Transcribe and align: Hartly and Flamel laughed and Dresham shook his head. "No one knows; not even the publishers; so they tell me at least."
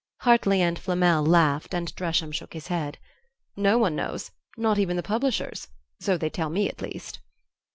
Hartly 0.21 0.63
and 0.63 0.79
Flamel 0.79 1.23
laughed 1.23 1.75
and 1.75 1.93
Dresham 1.93 2.31
shook 2.31 2.53
his 2.53 2.69
head. 2.69 2.97
"No 3.55 3.77
one 3.77 3.95
knows; 3.95 4.31
not 4.57 4.79
even 4.79 4.95
the 4.97 5.03
publishers; 5.03 5.67
so 5.99 6.17
they 6.17 6.27
tell 6.31 6.49
me 6.49 6.67
at 6.67 6.81
least." 6.81 7.19